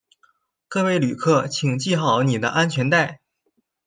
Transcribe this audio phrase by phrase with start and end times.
[0.67, 3.21] 各位旅客请系好你的安全带